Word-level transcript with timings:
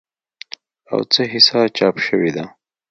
او 0.91 0.99
څه 1.11 1.21
حصه 1.31 1.61
چاپ 1.77 1.95
شوې 2.05 2.31
ده 2.35 2.43